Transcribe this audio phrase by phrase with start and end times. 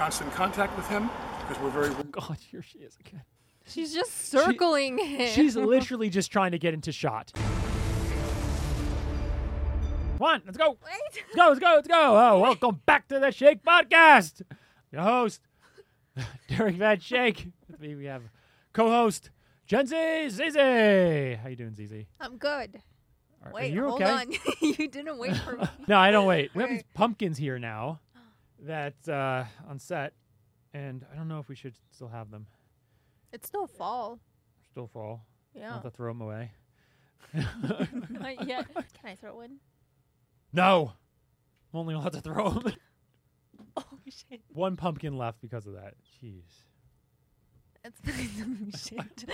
[0.00, 1.10] constant contact with him
[1.46, 1.92] because we're very.
[2.10, 3.20] God, here she is again.
[3.66, 5.28] She's just circling him.
[5.28, 7.30] She's literally just trying to get into shot.
[7.34, 7.44] Come
[10.22, 10.78] on, let's go.
[10.82, 10.94] Wait.
[11.14, 12.18] Let's go, let's go, let's go.
[12.18, 14.40] Oh, welcome back to the Shake Podcast.
[14.90, 15.42] Your host,
[16.48, 17.48] Derek Van Shake.
[17.68, 18.22] With me, we have
[18.72, 19.28] co-host
[19.68, 21.34] Jenzy Zizi.
[21.42, 22.06] How you doing, Zizi?
[22.18, 22.80] I'm good.
[23.44, 24.10] Are, Wait, are you hold okay?
[24.10, 24.32] on.
[24.62, 25.64] you didn't wait for me.
[25.88, 26.54] no, I don't wait.
[26.54, 28.00] We have these pumpkins here now
[28.64, 30.12] that uh, on set,
[30.74, 32.46] and I don't know if we should still have them.
[33.32, 34.20] It's still fall.
[34.70, 35.24] Still fall.
[35.54, 35.70] Yeah.
[35.70, 36.52] Not to throw them away.
[37.34, 38.66] Not yet.
[38.74, 39.56] Can I throw one?
[40.52, 40.92] No,
[41.72, 42.72] I'm only allowed to throw them.
[43.76, 44.40] Oh shit.
[44.54, 45.94] One pumpkin left because of that.
[46.24, 46.42] Jeez,
[47.84, 48.00] That's
[48.88, 49.24] shit.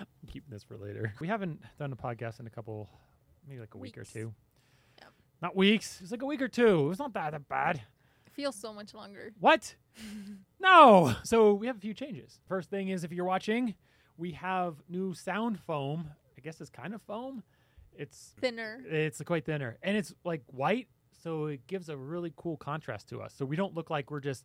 [0.00, 1.14] I'm keeping this for later.
[1.20, 2.90] We haven't done a podcast in a couple,
[3.48, 4.34] maybe like a week or two.
[5.00, 5.12] Yep.
[5.40, 6.00] Not weeks.
[6.02, 6.90] It's like a week or two.
[6.90, 7.82] It's not that that bad.
[8.36, 9.32] Feels so much longer.
[9.40, 9.74] What?
[10.60, 11.14] no.
[11.24, 12.38] So we have a few changes.
[12.46, 13.74] First thing is if you're watching,
[14.16, 16.10] we have new sound foam.
[16.36, 17.42] I guess it's kind of foam.
[17.98, 18.82] It's Thinner.
[18.86, 20.86] it's quite thinner and it's like white,
[21.22, 23.32] so it gives a really cool contrast to us.
[23.34, 24.44] So we don't look like we're just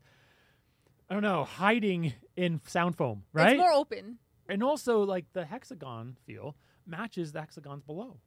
[1.10, 3.52] I don't know, hiding in sound foam, right?
[3.52, 4.20] It's more open.
[4.48, 6.56] and also like the hexagon feel
[6.88, 8.22] matches the hexagons below.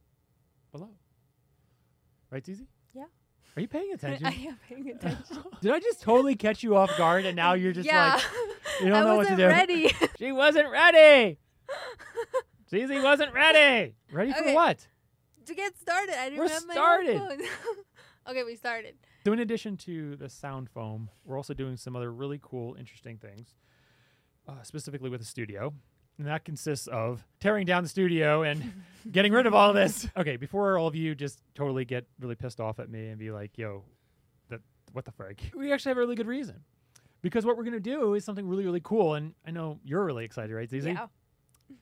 [0.73, 0.91] Below.
[2.31, 2.65] Right, Zizi?
[2.65, 2.67] Yeah.
[3.57, 4.27] Are you paying attention?
[4.27, 5.39] I am paying attention.
[5.61, 8.15] Did I just totally catch you off guard and now you're just yeah.
[8.15, 8.23] like
[8.81, 9.47] you don't I know what to wasn't do?
[9.47, 9.93] ready.
[10.19, 11.39] She wasn't ready.
[12.69, 13.95] Zizi wasn't ready.
[14.13, 14.55] Ready for Okay.
[14.55, 14.89] what?
[15.47, 17.21] to get started, I didn't We're have my started.
[18.31, 18.95] okay, we started.
[19.27, 23.19] So in addition to the sound foam, we're also doing some other really cool, interesting
[23.19, 23.55] things,
[24.49, 25.75] uh, specifically with the studio.
[26.19, 28.73] And that consists of tearing down the studio and
[29.11, 30.07] getting rid of all of this.
[30.17, 33.31] Okay, before all of you just totally get really pissed off at me and be
[33.33, 33.83] like, yo,
[34.49, 34.61] that
[34.93, 35.51] what the frick?
[35.57, 36.61] We actually have a really good reason.
[37.21, 39.15] Because what we're going to do is something really, really cool.
[39.15, 40.93] And I know you're really excited, right, Zizi?
[40.93, 41.07] Yeah.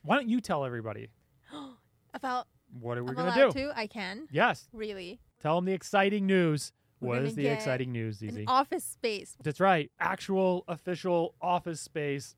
[0.01, 1.09] Why don't you tell everybody
[2.13, 2.47] About
[2.79, 3.51] what are we I'm gonna do?
[3.51, 3.77] to?
[3.77, 4.27] I can.
[4.31, 4.67] Yes.
[4.73, 5.19] Really.
[5.41, 6.71] Tell them the exciting news.
[7.01, 8.41] We're What the get exciting news, Zizi?
[8.41, 9.35] An office space.
[9.43, 9.91] That's right.
[9.99, 12.35] Actual official office space,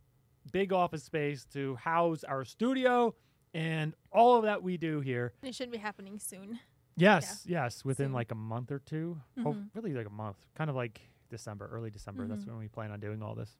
[0.51, 3.13] big office space to house our studio
[3.53, 5.33] and all of that we do here.
[5.43, 6.59] It should be happening soon.
[6.97, 8.13] Yes, yes, within Soon.
[8.13, 9.69] like a month or 2 Oh, Mhm.
[9.73, 10.37] really like a month.
[10.55, 12.25] Kind of like December, early December.
[12.27, 12.49] That's Mhm.
[12.49, 13.57] when we plan on doing all this.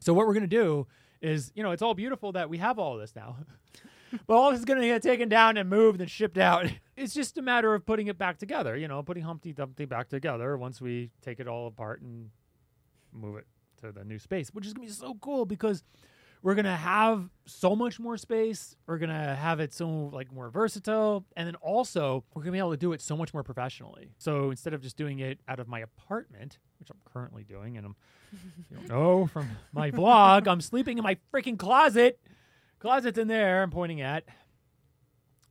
[0.00, 0.86] So what we're going to do
[1.20, 3.36] is, you know, it's all beautiful that we have all this now.
[4.26, 6.66] but all this is going to get taken down and moved and shipped out.
[6.96, 10.08] It's just a matter of putting it back together, you know, putting Humpty Dumpty back
[10.08, 12.30] together once we take it all apart and
[13.12, 13.46] move it
[13.86, 15.82] to the new space, which is going to be so cool because
[16.42, 18.76] we're going to have so much more space.
[18.86, 22.52] We're going to have it so like more versatile and then also we're going to
[22.52, 24.12] be able to do it so much more professionally.
[24.18, 27.86] So instead of just doing it out of my apartment, which I'm currently doing and
[27.86, 27.96] I'm
[28.70, 32.20] you don't know from my vlog, I'm sleeping in my freaking closet.
[32.78, 34.24] Closet's in there I'm pointing at.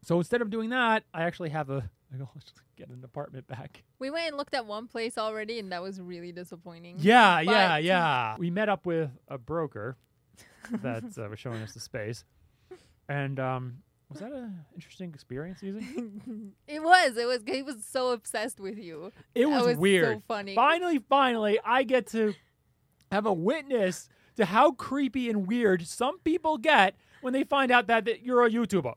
[0.04, 1.90] So instead of doing that, I actually have a
[2.22, 3.84] I let's get an apartment back.
[4.00, 6.98] We went and looked at one place already, and that was really disappointing.
[7.00, 8.36] Yeah, yeah, But- yeah.
[8.38, 9.98] We met up with a broker
[10.82, 12.24] that uh, was showing us the space,
[13.08, 13.78] and um,
[14.10, 15.62] was that an interesting experience?
[15.64, 17.18] Using it was.
[17.18, 17.42] It was.
[17.48, 19.12] He was so obsessed with you.
[19.34, 20.18] it was, was weird.
[20.18, 20.56] So funny.
[20.56, 22.34] Finally, finally, I get to
[23.12, 27.88] have a witness to how creepy and weird some people get when they find out
[27.88, 28.94] that, that you're a YouTuber.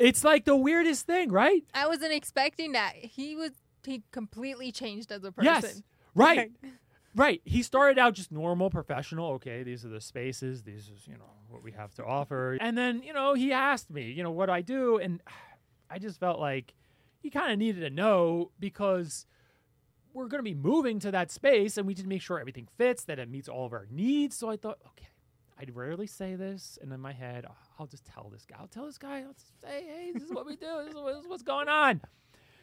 [0.00, 1.62] It's like the weirdest thing, right?
[1.74, 2.94] I wasn't expecting that.
[2.96, 3.52] He was.
[3.84, 5.44] He completely changed as a person.
[5.44, 5.82] Yes,
[6.14, 6.50] right.
[7.16, 7.42] Right.
[7.44, 9.32] He started out just normal, professional.
[9.32, 10.62] Okay, these are the spaces.
[10.62, 12.56] These is, you know, what we have to offer.
[12.60, 14.98] And then, you know, he asked me, you know, what I do.
[14.98, 15.20] And
[15.90, 16.72] I just felt like
[17.20, 19.26] he kind of needed to know because
[20.12, 22.68] we're going to be moving to that space and we need to make sure everything
[22.78, 24.36] fits, that it meets all of our needs.
[24.36, 25.08] So I thought, okay,
[25.60, 26.78] I'd rarely say this.
[26.80, 27.44] And in my head,
[27.78, 28.56] I'll just tell this guy.
[28.58, 30.66] I'll tell this guy, I'll say, hey, this is what we do.
[30.84, 32.00] This is, what, this is what's going on.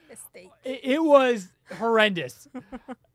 [0.10, 0.50] Mistake.
[0.64, 2.48] It, it was horrendous.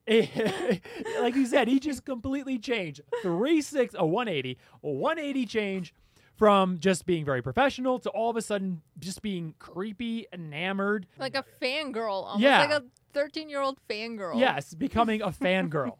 [0.07, 0.83] It-
[1.21, 3.01] like you said, he just completely changed.
[3.23, 5.95] Three six a one eighty, a one eighty change
[6.37, 11.07] from just being very professional to all of a sudden just being creepy, enamored.
[11.19, 12.25] Like a fangirl.
[12.25, 12.61] Almost Yeah.
[12.61, 12.83] like a
[13.15, 14.39] 13 year old fangirl.
[14.39, 15.97] Yes, becoming a fangirl.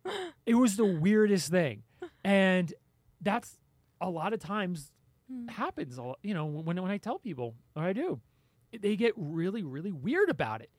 [0.46, 1.82] it was the weirdest thing,
[2.24, 2.72] and
[3.20, 3.58] that's
[4.00, 4.90] a lot of times
[5.30, 5.46] Hmm.
[5.48, 5.96] happens.
[5.98, 8.20] a lot- You know, when when I tell people what I do,
[8.78, 10.70] they get really really weird about it.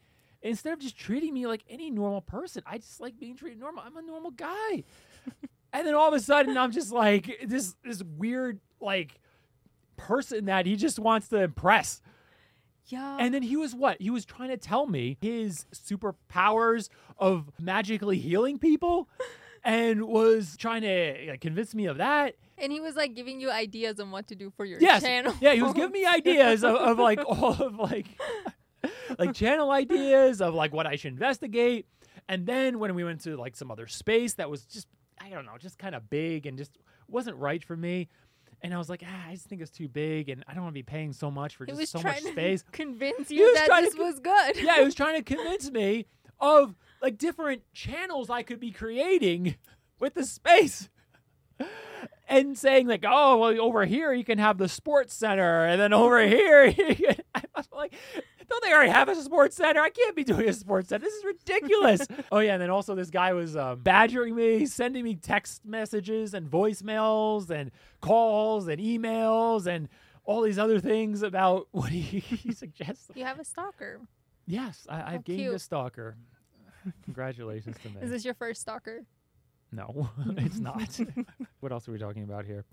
[0.41, 3.83] Instead of just treating me like any normal person, I just like being treated normal.
[3.85, 4.83] I'm a normal guy,
[5.73, 9.19] and then all of a sudden I'm just like this this weird like
[9.97, 12.01] person that he just wants to impress.
[12.87, 13.17] Yeah.
[13.19, 14.01] And then he was what?
[14.01, 19.07] He was trying to tell me his superpowers of magically healing people.
[19.63, 22.35] and was trying to like, convince me of that.
[22.57, 25.33] And he was like giving you ideas on what to do for your Yes, channel.
[25.41, 28.07] yeah, he was giving me ideas of, of like all of like
[29.19, 31.85] like channel ideas of like what I should investigate.
[32.29, 34.87] And then when we went to like some other space that was just
[35.19, 36.77] I don't know, just kind of big and just
[37.07, 38.07] wasn't right for me.
[38.63, 40.73] And I was like, ah, I just think it's too big, and I don't want
[40.73, 42.63] to be paying so much for just so much trying to space.
[42.71, 44.55] convince you that this con- was good.
[44.63, 46.05] yeah, he was trying to convince me
[46.41, 49.55] of like different channels I could be creating
[49.99, 50.89] with the space.
[52.27, 55.93] And saying like, oh, well, over here you can have the sports center, and then
[55.93, 57.15] over here, you can...
[57.35, 57.93] I was like,
[58.51, 59.79] don't they already have a sports center?
[59.79, 61.05] I can't be doing a sports center.
[61.05, 62.07] This is ridiculous.
[62.31, 66.33] oh yeah, and then also this guy was um, badgering me, sending me text messages
[66.33, 67.71] and voicemails and
[68.01, 69.87] calls and emails and
[70.25, 73.09] all these other things about what he, he suggests.
[73.15, 74.01] You have a stalker.
[74.45, 76.17] Yes, I, I've gained a stalker.
[77.05, 77.95] Congratulations to me.
[78.01, 79.01] Is this your first stalker?
[79.71, 80.99] no, it's not.
[81.59, 82.65] what else are we talking about here?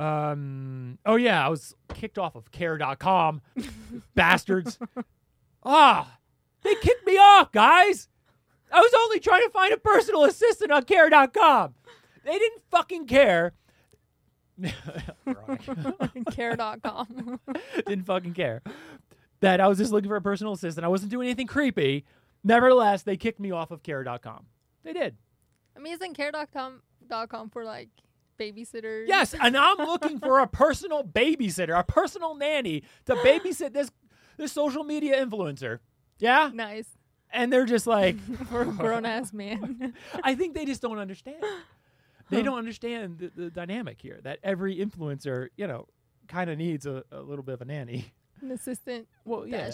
[0.00, 0.98] Um.
[1.06, 3.42] Oh yeah, I was kicked off of Care.com.
[4.14, 4.78] Bastards.
[5.62, 6.18] Ah,
[6.62, 8.08] they kicked me off, guys.
[8.72, 11.74] I was only trying to find a personal assistant on Care.com.
[12.24, 13.52] They didn't fucking care.
[16.32, 17.40] Care.com.
[17.86, 18.62] didn't fucking care
[19.40, 20.84] that I was just looking for a personal assistant.
[20.84, 22.04] I wasn't doing anything creepy.
[22.44, 24.46] Nevertheless, they kicked me off of care.com.
[24.84, 25.16] They did.
[25.76, 27.88] I mean, isn't care.com dot com for like
[28.38, 29.06] babysitters?
[29.06, 33.90] Yes, and I'm looking for a personal babysitter, a personal nanny to babysit this
[34.36, 35.78] this social media influencer.
[36.18, 36.50] Yeah?
[36.52, 36.88] Nice.
[37.32, 38.18] And they're just like
[38.48, 39.94] For a grown ass man.
[40.22, 41.42] I think they just don't understand.
[42.30, 45.86] They don't understand the, the dynamic here that every influencer, you know,
[46.28, 48.12] kind of needs a, a little bit of a nanny.
[48.42, 49.06] An assistant.
[49.24, 49.70] Well, yeah,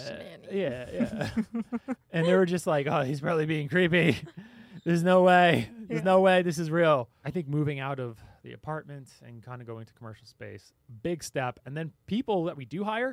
[0.51, 1.29] yeah, yeah.
[2.13, 4.17] and they were just like, "Oh, he's probably being creepy.
[4.85, 5.69] There's no way.
[5.87, 6.03] There's Yeah.
[6.05, 9.67] no way this is real." I think moving out of the apartment and kind of
[9.67, 10.71] going to commercial space,
[11.01, 11.59] big step.
[11.65, 13.09] And then people that we do hire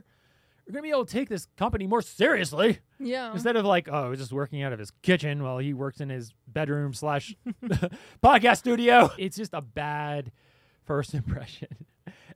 [0.68, 3.32] are going to be able to take this company more seriously Yeah.
[3.32, 6.10] instead of like, "Oh, he's just working out of his kitchen while he works in
[6.10, 7.34] his bedroom slash
[8.22, 10.32] podcast studio." It's just a bad
[10.84, 11.68] first impression.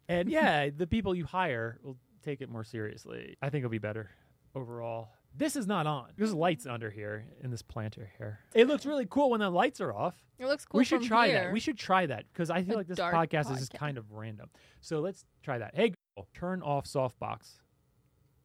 [0.09, 3.37] And yeah, the people you hire will take it more seriously.
[3.43, 4.11] I think it'll be better
[4.55, 5.11] overall.
[5.37, 6.09] This is not on.
[6.17, 8.41] There's lights under here in this planter here.
[8.55, 10.17] It looks really cool when the lights are off.
[10.39, 10.79] it looks cool.
[10.79, 11.45] we should try here.
[11.45, 11.53] that.
[11.53, 13.97] We should try that because I feel A like this dark podcast, is just kind
[13.97, 14.51] of random.
[14.81, 15.75] So let's try that.
[15.75, 17.59] Hey, Google, turn off softbox.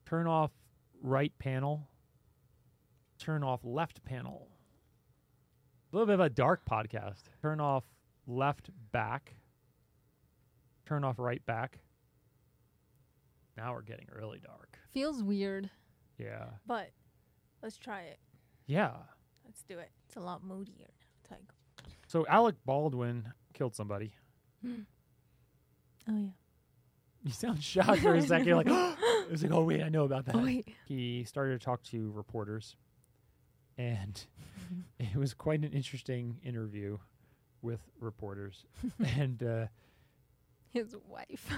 [0.06, 0.52] Turn off
[1.02, 1.90] right panel.
[3.18, 4.48] Turn off left panel.
[5.92, 7.24] A little bit of a dark podcast.
[7.42, 7.86] Turn off
[8.28, 9.34] left back.
[10.86, 11.80] Turn off right back.
[13.58, 14.78] Now we're getting really dark.
[14.92, 15.70] Feels weird,
[16.18, 16.46] Yeah.
[16.66, 16.92] but
[17.64, 18.20] let's try it.
[18.68, 18.92] Yeah.
[19.46, 19.92] Let's do it.
[20.08, 20.90] It's a lot moodier.
[21.22, 21.42] It's like,
[22.08, 24.14] So Alec Baldwin killed somebody.
[24.68, 24.70] oh
[26.08, 26.30] yeah.
[27.24, 28.46] You sound shocked for a second.
[28.48, 30.36] You're like, it was like, oh wait, I know about that.
[30.36, 30.68] Oh wait.
[30.86, 32.76] He started to talk to reporters,
[33.78, 34.24] and
[35.00, 36.98] it was quite an interesting interview
[37.62, 38.66] with reporters.
[39.18, 39.66] and uh,
[40.70, 41.52] His wife.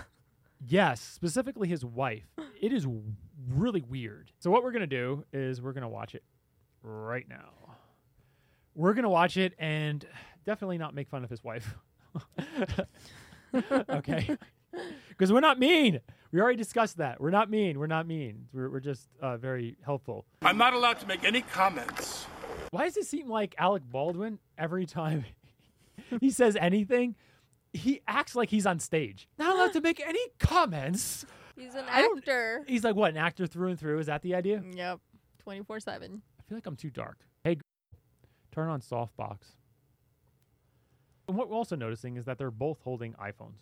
[0.65, 2.27] Yes, specifically his wife.
[2.61, 3.01] It is w-
[3.49, 4.31] really weird.
[4.39, 6.23] So what we're gonna do is we're gonna watch it
[6.83, 7.75] right now.
[8.75, 10.05] We're gonna watch it and
[10.45, 11.75] definitely not make fun of his wife.
[13.89, 14.37] okay.
[15.09, 16.01] Because we're not mean.
[16.31, 17.19] We already discussed that.
[17.19, 17.79] We're not mean.
[17.79, 18.47] We're not mean.
[18.53, 20.25] We're, we're just uh, very helpful.
[20.43, 22.27] I'm not allowed to make any comments.
[22.69, 25.25] Why does it seem like Alec Baldwin every time
[26.21, 27.15] he says anything,
[27.77, 29.27] he acts like he's on stage?
[29.37, 31.25] Not allowed to make any comments.
[31.55, 32.63] He's an I don't- actor.
[32.67, 33.99] He's like, what, an actor through and through?
[33.99, 34.63] Is that the idea?
[34.73, 34.99] Yep.
[35.39, 36.21] 24 7.
[36.39, 37.19] I feel like I'm too dark.
[37.43, 37.65] Hey, Google,
[38.51, 39.37] turn on softbox.
[41.27, 43.59] And what we're also noticing is that they're both holding iPhones.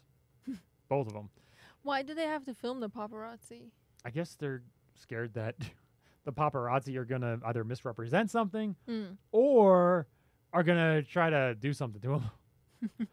[0.90, 1.30] both of them.
[1.84, 3.70] Why do they have to film the paparazzi?
[4.04, 4.62] I guess they're
[4.96, 5.56] scared that
[6.26, 9.18] the paparazzi are going to either misrepresent something Mm.
[9.32, 10.08] or
[10.54, 12.24] are going to try to do something to him.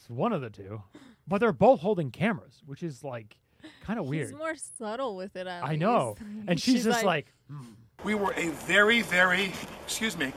[0.00, 0.82] it's one of the two.
[1.26, 3.36] But they're both holding cameras, which is like
[3.82, 4.28] kind of weird.
[4.30, 5.46] He's more subtle with it.
[5.46, 6.16] At I know.
[6.46, 7.62] And she's, just like, hmm.
[8.04, 9.50] We were a very, very,
[9.84, 10.32] excuse me,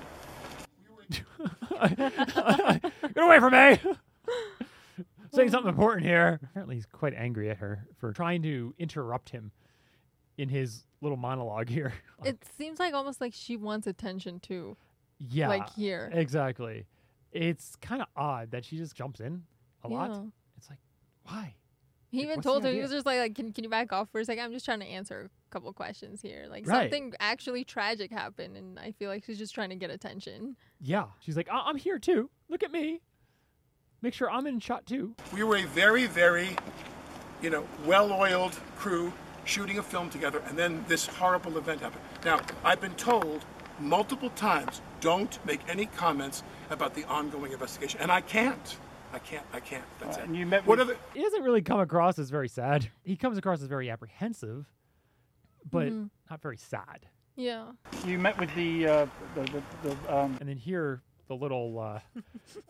[1.81, 3.79] Get away from me!
[5.33, 6.39] Saying something important here.
[6.43, 9.51] Apparently, he's quite angry at her for trying to interrupt him
[10.37, 11.93] in his little monologue here.
[12.23, 14.77] it seems like almost like she wants attention too.
[15.19, 16.09] yeah, Like here.
[16.13, 16.85] exactly.
[17.31, 19.43] It's kind of odd that she just jumps in
[19.83, 20.23] a lot.
[20.57, 20.79] It's like,
[21.23, 21.55] why?
[22.09, 23.91] He even what's told the her, he was just like, like can, can you back
[23.91, 24.45] off for a second?
[24.45, 26.45] I'm just trying to answer a couple questions here.
[26.49, 26.83] Like Right.
[26.83, 30.55] something actually tragic happened, and I feel like she's just trying to get attention.
[30.79, 32.29] Yeah, she's like, I- I'm here too.
[32.49, 33.01] Look at me.
[34.01, 35.15] make sure I'm in shot too.
[35.33, 36.55] We were a very, very,
[37.41, 39.11] you know, well-oiled crew
[39.43, 42.03] shooting a film together, and then this horrible event happened.
[42.23, 43.43] Now, I've been told
[43.79, 48.77] multiple times, don't make any comments about the ongoing investigation, and I can't.
[49.13, 49.45] I can't.
[49.53, 49.83] I can't.
[49.99, 50.27] That's Right, it.
[50.27, 50.99] and you met what with- are the?
[51.13, 52.89] He doesn't really come across as very sad.
[53.03, 54.65] He comes across as very apprehensive,
[55.69, 56.05] but Mm-hmm.
[56.29, 57.07] not very sad.
[57.35, 57.67] Yeah.
[58.05, 59.05] You met with the uh,
[59.35, 61.99] the, the, the um, And then here, the little, uh,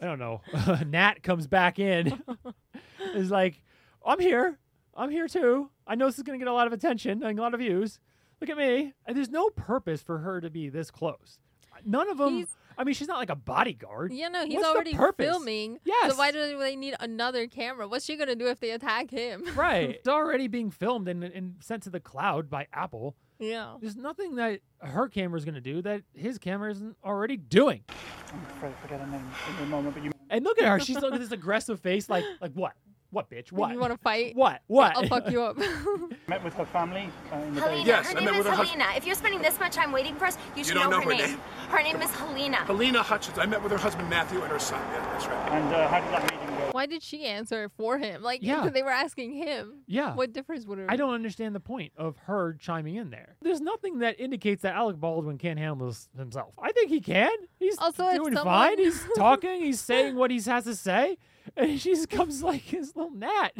[0.01, 0.41] I don't know,
[0.87, 2.21] gnat comes back in.
[3.15, 3.63] is like,
[4.05, 4.59] I'm here.
[4.93, 5.69] I'm here too.
[5.87, 7.59] I know this is going to get a lot of attention and a lot of
[7.61, 7.99] views.
[8.41, 8.93] Look at me.
[9.05, 11.39] And there's no purpose for her to be this close.
[11.85, 12.35] None of them.
[12.37, 14.11] He's- I mean, she's not like a bodyguard.
[14.13, 15.25] Yeah, no, he's What's already purpose?
[15.25, 15.79] filming.
[15.83, 16.11] Yes.
[16.11, 17.87] So why do they need another camera?
[17.87, 19.43] What's she gonna do if they attack him?
[19.55, 19.89] Right.
[19.91, 23.15] it's already being filmed and, and sent to the cloud by Apple.
[23.39, 23.77] yeah.
[23.81, 27.83] There's nothing that her camera is going to do that his camera isn't already doing.
[28.31, 29.25] I'm afraid I forget her name
[29.57, 30.79] in a moment, but you And look at her.
[30.79, 32.73] She's looking at this aggressive face like, like what?
[33.11, 33.51] What, bitch?
[33.51, 33.71] What?
[33.71, 34.35] You want to fight?
[34.35, 34.61] What?
[34.67, 34.95] What?
[34.97, 35.57] I'll fuck you up.
[36.27, 37.83] met with her family uh, in the Helena.
[37.83, 37.87] day.
[37.87, 38.85] Yes, I her met name is with her hus- Helena.
[38.97, 41.11] If you're spending this much time waiting for us, you should don't know, know her,
[41.11, 41.29] her name.
[41.31, 41.39] name?
[41.69, 42.57] Her name is Helena.
[42.57, 43.37] Helena Hutchins.
[43.39, 44.81] I met with her husband Matthew and her son.
[44.91, 45.51] Yeah, that's right.
[45.51, 46.69] And uh, how did that meeting go?
[46.73, 48.21] Why did she answer for him?
[48.21, 48.67] Like, Yeah.
[48.69, 49.83] they were asking him.
[49.87, 50.13] Yeah.
[50.13, 50.85] What difference would it?
[50.89, 53.35] I don't understand the point of her chiming in there.
[53.41, 56.53] There's nothing that indicates that Alec Baldwin can't handle this himself.
[56.61, 57.31] I think he can.
[57.57, 58.77] He's Also, if doing someone- fine.
[58.79, 59.61] He's talking.
[59.61, 61.17] He's saying what he has to say.
[61.57, 63.53] And she just comes like his little gnat.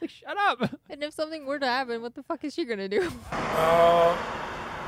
[0.00, 0.78] like, shut up.
[0.90, 3.10] And if something were to happen, what the fuck is she gonna do?
[3.32, 4.16] Uh,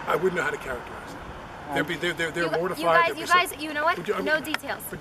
[0.07, 1.19] I wouldn't know how to characterize it.
[1.75, 2.79] They'd be, they're, they're, they're You, mortified.
[2.81, 4.07] you guys, they'd you so- guys, you know what?
[4.09, 4.83] You- no details.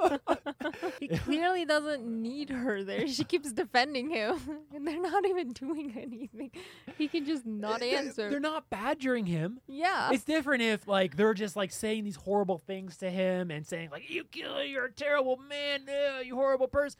[1.00, 3.06] he clearly doesn't need her there.
[3.06, 4.38] She keeps defending him,
[4.74, 6.50] and they're not even doing anything.
[6.98, 8.30] He can just not answer.
[8.30, 9.60] They're not badgering him.
[9.66, 10.10] yeah.
[10.12, 13.90] It's different if like they're just like saying these horrible things to him and saying
[13.90, 15.82] like you kill you're a terrible man,
[16.24, 16.98] you horrible person.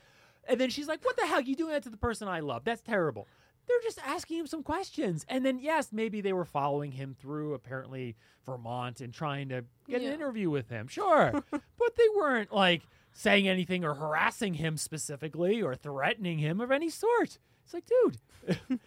[0.49, 1.41] And then she's like, "What the hell?
[1.41, 2.65] You doing that to the person I love?
[2.65, 3.29] That's terrible."
[3.71, 7.55] They're just asking him some questions, and then yes, maybe they were following him through
[7.55, 10.09] apparently Vermont and trying to get Yeah.
[10.09, 10.89] an interview with him.
[10.89, 16.71] Sure, but they weren't like saying anything or harassing him specifically or threatening him of
[16.73, 17.39] any sort.
[17.65, 18.19] It's like, dude,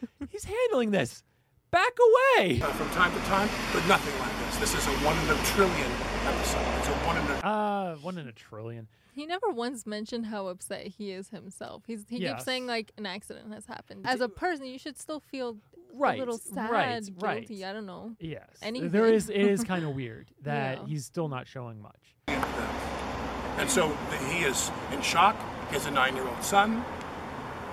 [0.29, 1.23] he's handling this.
[1.71, 1.93] Back
[2.37, 2.61] away.
[2.61, 4.57] uh, from time to time, but nothing like this.
[4.59, 5.91] This is a one in a trillion
[6.25, 6.59] episode.
[6.79, 7.33] It's a one in a.
[7.47, 8.87] Uh, one in a trillion.
[9.13, 11.83] He never once mentioned how upset he is himself.
[11.85, 12.31] He's he Yes.
[12.33, 14.05] keeps saying like an accident has happened.
[14.05, 15.57] As a person, you should still feel
[15.95, 17.61] Right, a little sad, right, guilty.
[17.61, 17.69] right.
[17.69, 18.15] I don't know.
[18.19, 18.89] Yes, Anything.
[18.89, 19.29] there is.
[19.29, 20.85] It is kind of weird that Yeah.
[20.87, 22.15] he's still not showing much.
[22.27, 25.35] And so the, he is in shock.
[25.69, 26.83] He has a nine-year-old son.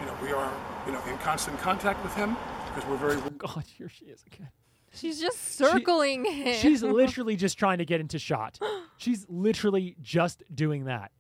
[0.01, 0.53] You know, we are,
[0.87, 3.19] you know, in constant contact with him because we're very.
[3.39, 4.49] God, here she is again.
[4.93, 6.55] She's just circling him.
[6.55, 8.59] She's literally just trying to get into shot.
[8.97, 11.13] She's literally just doing that.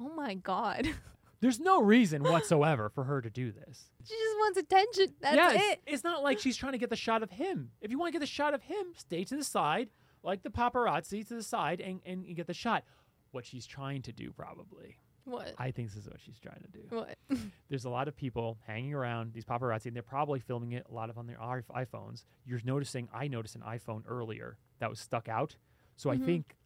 [0.00, 0.88] oh my god.
[1.40, 3.90] There's no reason whatsoever for her to do this.
[4.04, 5.06] She just wants attention.
[5.20, 5.80] That's yes, it.
[5.88, 7.70] it's not like she's trying to get the shot of him.
[7.80, 9.88] If you want to get the shot of him, stay to the side,
[10.22, 12.84] like the paparazzi to the side, and, and you get the shot.
[13.32, 14.98] What she's trying to do, probably.
[15.24, 15.54] What?
[15.58, 16.96] I think this is what she's trying to do.
[16.96, 17.16] what?
[17.68, 20.94] there's a lot of people hanging around these paparazzi, and they're probably filming it a
[20.94, 22.24] lot of on their iPhones.
[22.44, 25.56] You're noticing, I noticed an iPhone earlier that was stuck out.
[25.96, 26.26] So I mm-hmm.
[26.26, 26.56] think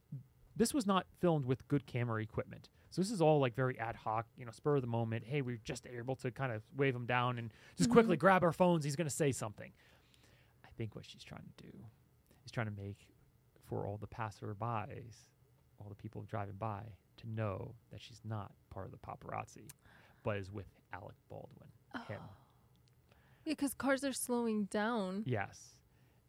[0.56, 2.68] this was not filmed with good camera equipment.
[2.90, 5.24] So this is all like very ad hoc, you know, spur of the moment.
[5.26, 7.92] Hey, we're just able to kind of wave him down and just mm-hmm.
[7.94, 8.84] quickly grab our phones.
[8.84, 9.70] He's going to say something.
[10.64, 11.72] I think what she's trying to do
[12.46, 13.06] is trying to make
[13.68, 15.26] for all the passerbys,
[15.78, 16.82] all the people driving by,
[17.18, 19.68] to know that she's not part of the paparazzi,
[20.22, 21.68] but is with Alec Baldwin.
[21.94, 22.00] oh.
[22.08, 22.20] Him.
[23.44, 25.22] because cars are slowing down.
[25.26, 25.76] Yes.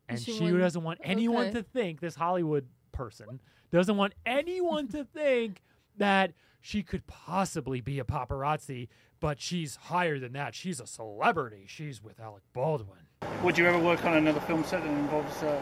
[0.10, 1.58] And And she she, doesn't want anyone okay.
[1.60, 3.42] to think, this Hollywood person
[3.72, 5.62] doesn't want anyone to think
[5.98, 8.88] that she could possibly be a paparazzi,
[9.20, 10.54] but she's higher than that.
[10.56, 11.66] She's a celebrity.
[11.68, 13.00] She's with Alec Baldwin.
[13.44, 15.62] Would you ever work on another film set that involves uh,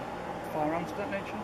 [0.53, 1.39] firearms of that nature?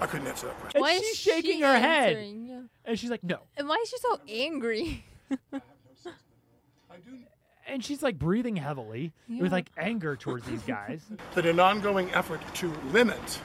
[0.00, 0.76] I couldn't answer that question.
[0.78, 2.08] And Why she's is she shaking her head.
[2.10, 2.43] answering?
[2.43, 2.43] Yeah.
[2.84, 3.38] And she's like, no.
[3.56, 5.04] And why is she so angry?
[5.52, 7.18] I do.
[7.66, 9.42] And she's like breathing heavily Yeah.
[9.42, 11.02] with like anger towards these guys.
[11.34, 13.40] That an ongoing effort to limit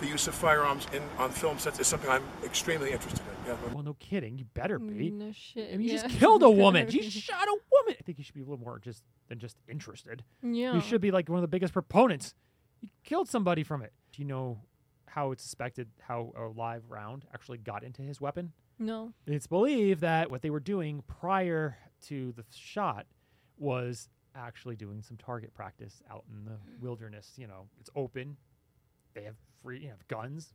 [0.00, 3.52] the use of firearms in on film sets is something I'm extremely interested in.
[3.52, 4.36] Yeah, well, no kidding.
[4.36, 5.10] You better be.
[5.10, 5.68] Mm, no shit.
[5.72, 6.02] I mean, you yeah.
[6.02, 6.90] just killed a woman.
[6.90, 7.94] You shot a woman.
[7.98, 10.24] I think you should be a little more just than just interested.
[10.42, 10.74] yeah.
[10.74, 12.34] You should be like one of the biggest proponents.
[12.80, 13.92] You killed somebody from it.
[14.12, 14.58] Do you know
[15.14, 18.52] how it's suspected how a live round actually got into his weapon?
[18.78, 19.12] No.
[19.26, 21.76] It's believed that what they were doing prior
[22.08, 23.06] to the shot
[23.58, 27.32] was actually doing some target practice out in the wilderness.
[27.36, 28.36] You know, it's open.
[29.14, 30.54] They have free, you know, guns.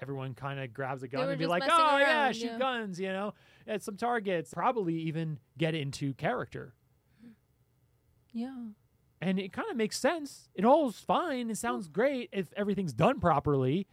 [0.00, 2.58] everyone kind of grabs a gun and be like, "Oh yeah, shoot yeah.
[2.58, 3.32] guns," you know,
[3.66, 4.52] at some targets.
[4.52, 6.74] Probably even get into character,
[8.32, 8.66] Yeah.
[9.22, 10.48] And it kind of makes sense.
[10.54, 11.48] It all's fine.
[11.48, 11.92] It sounds hmm.
[11.92, 13.86] great if everything's done properly,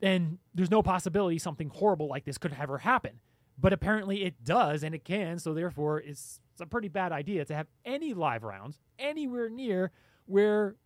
[0.00, 3.20] and there's no possibility something horrible like this could ever happen.
[3.58, 5.38] But apparently it does, and it can.
[5.38, 9.90] So therefore, it's, it's a pretty bad idea to have any live rounds anywhere near
[10.26, 10.76] where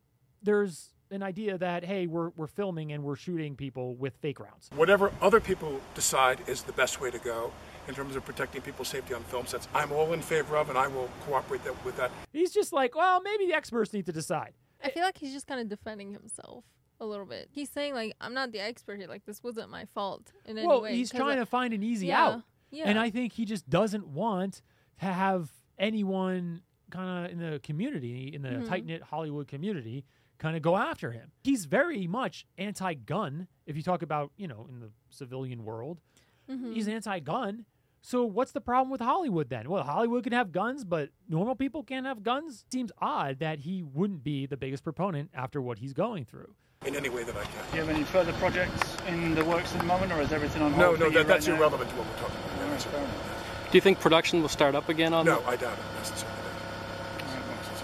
[0.42, 4.70] there's an idea that hey, we're we're filming and we're shooting people with fake rounds.
[4.74, 7.52] Whatever other people decide is the best way to go
[7.88, 10.78] in terms of protecting people's safety on film sets, I'm all in favor of, and
[10.78, 12.10] I will cooperate that, with that.
[12.32, 14.52] He's just like, well, maybe the experts need to decide.
[14.82, 16.64] I feel like he's just kind of defending himself
[17.00, 17.48] a little bit.
[17.50, 19.08] He's saying like, I'm not the expert here.
[19.08, 20.94] Like this wasn't my fault in any well, way.
[20.94, 22.42] he's 'cause trying I- to find an easy yeah, out.
[22.70, 22.84] Yeah.
[22.86, 24.62] And I think he just doesn't want
[25.00, 28.68] to have anyone kind of in the community, in the Mhm.
[28.68, 30.04] tight knit Hollywood community,
[30.38, 31.32] kind of go after him.
[31.42, 33.48] He's very much anti gun.
[33.66, 36.00] If you talk about, you know, in the civilian world,
[36.50, 36.74] Mhm.
[36.74, 37.64] he's anti gun.
[38.02, 39.68] So what's the problem with Hollywood then?
[39.68, 42.64] Well, Hollywood can have guns, but normal people can't have guns.
[42.72, 46.54] Seems odd that he wouldn't be the biggest proponent after what he's going through.
[46.86, 47.52] in any way that I can.
[47.72, 50.62] Do you have any further projects in the works at the moment, or is everything
[50.62, 50.98] on hold?
[50.98, 51.58] no, for you that, that's right now?
[51.60, 52.56] irrelevant to what we're talking about.
[52.58, 53.68] All Yeah, right, so- fair enough.
[53.70, 56.29] Do you think production will start up again on No, I doubt it necessarily.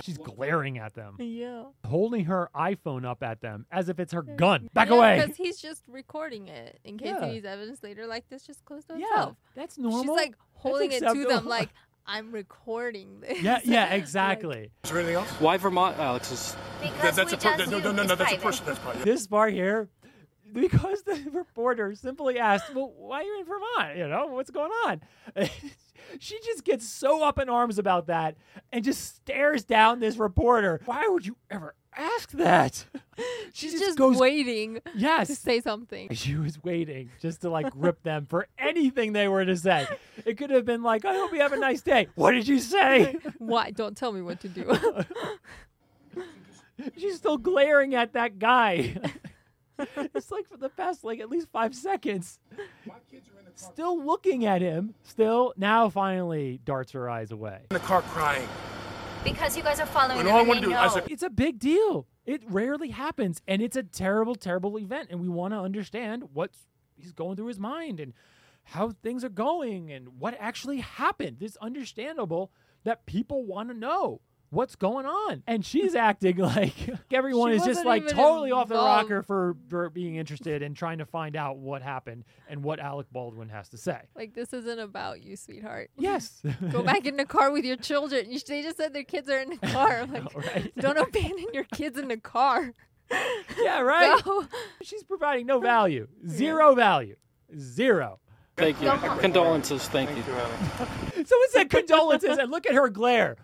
[0.06, 1.64] She's glaring at them, Yeah.
[1.84, 4.70] holding her iPhone up at them as if it's her gun.
[4.72, 5.20] Back Yeah, away.
[5.20, 7.26] Because he's just recording it in case Yeah.
[7.26, 8.06] he needs evidence later.
[8.06, 10.02] Like this, just close to Yeah, that's normal.
[10.02, 11.70] She's like holding it to them, like
[12.06, 13.42] I'm recording this.
[13.42, 14.70] yeah, yeah, exactly.
[14.84, 15.28] Is there anything else?
[15.40, 16.30] Why Vermont, Alex?
[16.30, 18.36] Is Because that's we a per- just no, no, do no, no, this that's a
[18.38, 18.64] person.
[18.66, 19.04] That's private.
[19.04, 19.88] this bar here,
[20.52, 23.96] because the reporter simply asked, "Well, why are you in Vermont?
[23.96, 25.00] You know what's going on?"
[26.18, 28.36] she just gets so up in arms about that
[28.72, 30.80] and just stares down this reporter.
[30.84, 32.86] Why would you ever ask that?
[33.54, 36.12] She She's just, just goes, waiting to say something.
[36.12, 39.86] She was waiting just to like rip them for anything they were to say.
[40.26, 42.58] It could have been like, "I hope you have a nice day." What did you
[42.58, 43.16] say?
[43.38, 43.70] Why?
[43.70, 44.78] Don't tell me what to do.
[46.98, 48.96] She's still glaring at that guy.
[50.14, 52.38] it's like for the past like at least five seconds.
[53.54, 54.94] Still looking at him.
[55.02, 57.60] Still now finally darts her eyes away.
[57.70, 58.46] In the car crying.
[59.24, 60.92] Because you guys are following And them all I and wanna they do- I know.
[60.92, 62.06] said- It's a big deal.
[62.26, 63.40] It rarely happens.
[63.48, 65.08] And it's a terrible, terrible event.
[65.10, 66.50] And we want to understand what
[66.96, 68.12] he's going through his mind and
[68.64, 71.38] how things are going and what actually happened.
[71.40, 72.52] It's understandable
[72.84, 74.20] that people want to know
[74.56, 75.42] what's going on.
[75.46, 76.74] And she's acting like
[77.12, 79.10] everyone She is just wasn't like even totally off the involved.
[79.10, 83.06] rocker for, for being interested and trying to find out what happened and what Alec
[83.12, 84.00] Baldwin has to say.
[84.16, 85.90] like this isn't about you, sweetheart.
[85.98, 86.40] Yes.
[86.70, 88.30] Go back in the car with your children.
[88.30, 89.98] You, they just said their kids are in the car.
[90.02, 90.72] I'm like, right?
[90.78, 92.72] don't abandon your kids in the car.
[93.60, 94.22] yeah, right.
[94.24, 94.46] Go.
[94.82, 96.06] She's providing no value.
[96.28, 97.16] Zero value.
[97.58, 98.20] Zero.
[98.56, 98.90] thank you.
[99.18, 99.86] Condolences.
[99.88, 100.22] Thank you.
[101.24, 103.36] Someone said condolences, and look at her glare.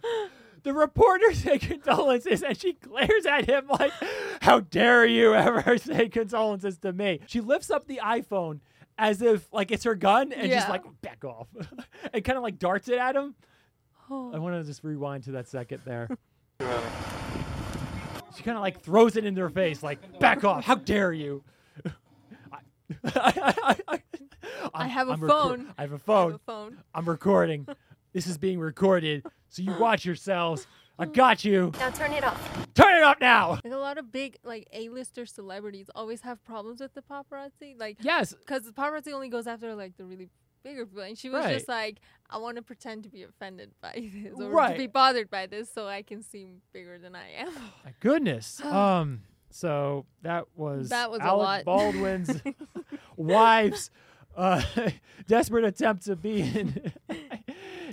[0.62, 3.92] The reporter said condolences, and she glares at him like,
[4.40, 7.20] How dare you ever say condolences to me?
[7.26, 8.60] She lifts up the iPhone
[8.98, 11.48] as if like it's her gun and just like back off
[12.12, 13.34] and kind of like darts it at him.
[14.10, 14.32] Oh.
[14.32, 16.08] I want to just rewind to that second there.
[18.36, 20.64] She kind of like throws it in their face, like, back off.
[20.64, 21.42] How dare you?
[23.04, 24.00] I,
[24.74, 25.74] I have a I'm reco- phone.
[25.78, 26.30] I have a I phone.
[26.32, 26.78] have a phone.
[26.94, 27.66] I'm recording.
[28.12, 30.66] This is being recorded, so you watch yourselves.
[30.98, 31.72] I got you.
[31.78, 32.68] Now turn it off.
[32.74, 33.52] Turn it off now.
[33.64, 37.78] Like a lot of big like A-lister celebrities always have problems with the paparazzi.
[37.78, 38.34] Like Yes.
[38.34, 40.28] because the paparazzi only goes after like the really
[40.62, 41.02] bigger people.
[41.02, 41.54] And she was Right.
[41.54, 41.98] just like,
[42.30, 44.72] I want to pretend to be offended by this or Right.
[44.74, 47.52] to be bothered by this so I can seem bigger than I am.
[47.84, 48.60] My goodness.
[48.64, 49.22] Um.
[49.50, 51.64] So that was That was a lot.
[51.64, 52.40] Baldwin's
[53.16, 53.90] wife's
[54.36, 54.62] uh,
[55.26, 56.92] desperate attempt to be in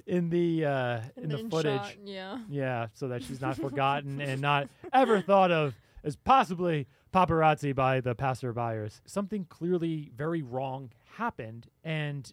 [0.09, 1.81] in the uh, in the footage.
[1.81, 2.39] shot, yeah.
[2.49, 8.01] Yeah, so that she's not forgotten and not ever thought of as possibly paparazzi by
[8.01, 9.01] the passerbyers.
[9.05, 12.31] Something clearly very wrong happened, and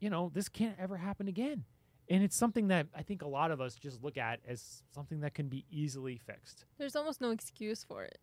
[0.00, 1.64] you know this can't ever happen again.
[2.08, 5.20] And it's something that I think a lot of us just look at as something
[5.20, 6.64] that can be easily fixed.
[6.76, 8.18] There's almost no excuse for it.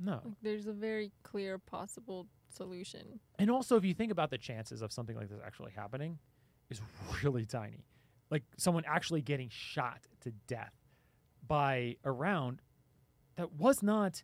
[0.00, 0.20] No.
[0.24, 3.20] Like there's a very clear possible solution.
[3.38, 6.18] And also, if you think about the chances of something like this actually happening,
[6.70, 6.80] is
[7.22, 7.84] really tiny.
[8.30, 10.72] Like someone actually getting shot to death
[11.46, 12.62] by a round
[13.36, 14.22] that was not,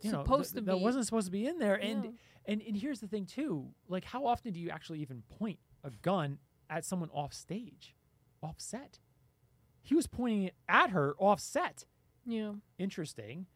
[0.00, 0.82] you know, Supposed th- to that be.
[0.82, 1.74] wasn't supposed to be in there.
[1.76, 2.10] And Yeah.
[2.46, 3.72] and and here's the thing too.
[3.88, 7.94] Like, how often do you actually even point a gun at someone off stage,
[8.42, 8.98] off set?
[9.82, 11.84] He was pointing it at her off set
[12.26, 12.54] Yeah.
[12.78, 13.46] interesting.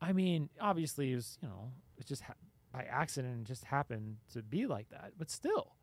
[0.00, 2.34] I mean, obviously, it was you know, it just ha-
[2.72, 5.12] by accident and just happened to be like that.
[5.16, 5.76] But still,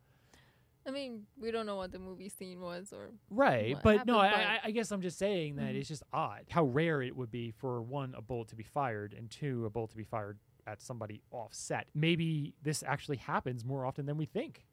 [0.88, 3.76] I mean, we don't know what the movie scene was or right?
[3.82, 5.78] But no, I, I, I guess I'm just saying that Mhm.
[5.80, 9.12] it's just odd how rare it would be for one a bullet to be fired
[9.12, 11.86] and two a bullet to be fired at somebody offset.
[11.94, 14.64] Maybe this actually happens more often than we think.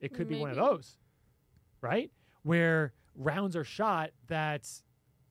[0.00, 0.98] It could be one of those,
[1.80, 2.10] right?
[2.42, 4.68] Where rounds are shot that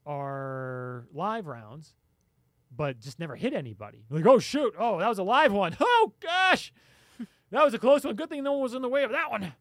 [0.06, 1.94] are live rounds,
[2.76, 4.06] but just never hit anybody.
[4.10, 5.76] Like, oh shoot, oh that was a live one.
[5.82, 6.74] Oh gosh,
[7.52, 8.16] that was a close one.
[8.16, 9.54] Good thing no one was in the way of that one.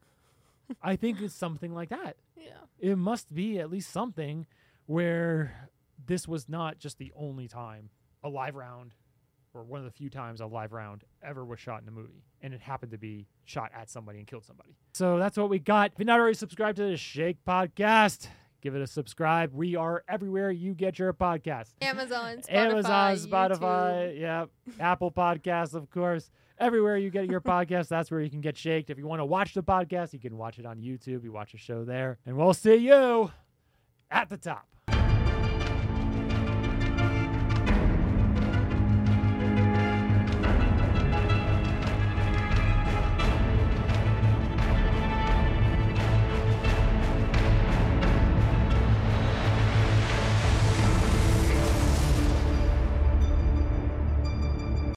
[0.83, 2.17] I think it's something like that.
[2.37, 2.53] yeah.
[2.79, 4.47] It must be at least something
[4.87, 5.69] where
[6.07, 7.91] this was not just the only time
[8.25, 8.95] a live round
[9.53, 12.25] or one of the few times a live round ever was shot in a movie
[12.41, 14.77] and it happened to be shot at somebody and killed somebody.
[14.95, 15.93] So that's what we got.
[15.93, 18.29] If you're not already subscribed to the Shake podcast,
[18.61, 19.53] give it a subscribe.
[19.53, 21.71] We are everywhere you get your podcast.
[21.83, 23.29] Amazon, Spotify, Amazon, YouTube.
[23.29, 24.45] Spotify, yeah,
[24.79, 26.31] Apple Podcasts, of course.
[26.61, 28.91] Everywhere you get your podcast, that's where you can get shaked.
[28.91, 31.25] If you want to watch the podcast, you can watch it on YouTube.
[31.25, 32.19] You watch a show there.
[32.27, 33.33] And we'll see you
[34.11, 34.67] at the top.